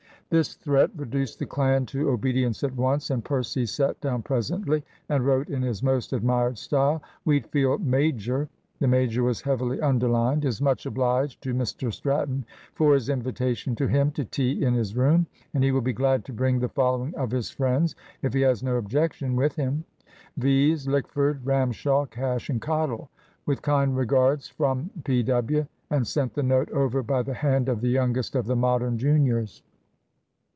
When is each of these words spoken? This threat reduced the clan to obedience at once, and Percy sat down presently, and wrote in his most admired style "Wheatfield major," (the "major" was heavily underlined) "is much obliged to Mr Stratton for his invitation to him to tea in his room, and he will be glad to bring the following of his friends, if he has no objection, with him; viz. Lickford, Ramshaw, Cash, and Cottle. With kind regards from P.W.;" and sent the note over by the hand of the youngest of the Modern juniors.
This 0.33 0.53
threat 0.53 0.91
reduced 0.95 1.39
the 1.39 1.45
clan 1.45 1.85
to 1.87 2.09
obedience 2.09 2.63
at 2.63 2.73
once, 2.77 3.09
and 3.09 3.21
Percy 3.21 3.65
sat 3.65 3.99
down 3.99 4.21
presently, 4.21 4.81
and 5.09 5.25
wrote 5.25 5.49
in 5.49 5.61
his 5.61 5.83
most 5.83 6.13
admired 6.13 6.57
style 6.57 7.03
"Wheatfield 7.25 7.85
major," 7.85 8.47
(the 8.79 8.87
"major" 8.87 9.23
was 9.23 9.41
heavily 9.41 9.81
underlined) 9.81 10.45
"is 10.45 10.61
much 10.61 10.85
obliged 10.85 11.43
to 11.43 11.53
Mr 11.53 11.91
Stratton 11.91 12.45
for 12.75 12.93
his 12.93 13.09
invitation 13.09 13.75
to 13.75 13.87
him 13.87 14.09
to 14.11 14.23
tea 14.23 14.63
in 14.63 14.73
his 14.73 14.95
room, 14.95 15.27
and 15.53 15.65
he 15.65 15.73
will 15.73 15.81
be 15.81 15.91
glad 15.91 16.23
to 16.23 16.31
bring 16.31 16.59
the 16.61 16.69
following 16.69 17.13
of 17.15 17.31
his 17.31 17.49
friends, 17.51 17.93
if 18.21 18.31
he 18.33 18.39
has 18.39 18.63
no 18.63 18.77
objection, 18.77 19.35
with 19.35 19.57
him; 19.57 19.83
viz. 20.37 20.87
Lickford, 20.87 21.41
Ramshaw, 21.45 22.05
Cash, 22.05 22.49
and 22.49 22.61
Cottle. 22.61 23.09
With 23.45 23.61
kind 23.61 23.97
regards 23.97 24.47
from 24.47 24.91
P.W.;" 25.03 25.67
and 25.89 26.07
sent 26.07 26.35
the 26.35 26.41
note 26.41 26.69
over 26.71 27.03
by 27.03 27.21
the 27.21 27.33
hand 27.33 27.67
of 27.67 27.81
the 27.81 27.89
youngest 27.89 28.33
of 28.37 28.45
the 28.45 28.55
Modern 28.55 28.97
juniors. 28.97 29.61